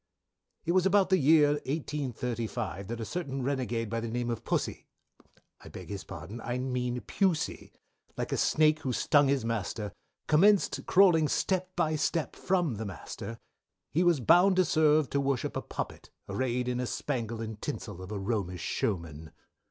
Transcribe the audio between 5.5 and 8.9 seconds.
I beg his pardon, I mean Pusey, like a snake